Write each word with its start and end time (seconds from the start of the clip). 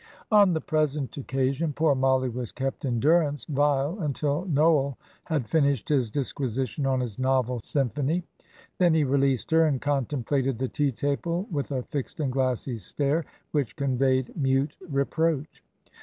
On 0.31 0.53
the 0.53 0.61
present 0.61 1.15
occasion 1.17 1.73
poor 1.73 1.93
Mollie 1.93 2.27
was 2.27 2.51
kept 2.51 2.85
in 2.85 2.99
durance 2.99 3.45
vile 3.45 3.99
until 3.99 4.45
Noel 4.45 4.97
had 5.25 5.47
finished 5.47 5.89
his 5.89 6.09
disquisition 6.09 6.87
on 6.87 7.01
his 7.01 7.19
novel 7.19 7.61
symphony; 7.63 8.23
then 8.79 8.95
he 8.95 9.03
released 9.03 9.51
her, 9.51 9.63
and 9.67 9.79
contemplated 9.79 10.57
the 10.57 10.67
tea 10.69 10.91
table 10.91 11.47
with 11.51 11.69
a 11.69 11.83
fixed 11.83 12.19
and 12.19 12.31
glassy 12.33 12.79
stare, 12.79 13.25
which 13.51 13.75
conveyed 13.75 14.35
mute 14.35 14.75
reproach. 14.89 15.61